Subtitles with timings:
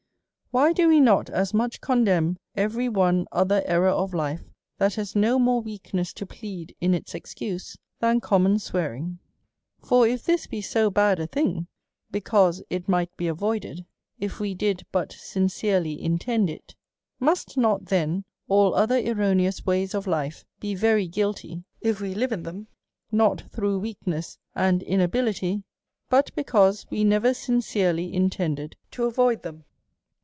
[0.53, 4.13] Why do we not * y ^{j iCas much condemn every one other error of
[4.13, 4.41] life
[4.79, 9.19] that.:/ /bas no more weakness to plead in its excuse than com /; mon swearing?
[9.81, 11.67] For if this be so bad a thing,
[12.11, 13.85] because it might be avoided,
[14.19, 16.75] if we did but sincerely intend it,
[17.17, 22.13] must not ^^^^^;p.^,^,tlien all other erroneous ways of life be very guilty, if /V we
[22.13, 22.67] live in them,
[23.09, 25.63] not through weakness and inability,
[26.11, 29.63] ^:r / liut because we never sincerely intended to avoid them?